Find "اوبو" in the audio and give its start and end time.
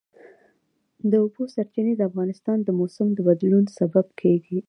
1.23-1.43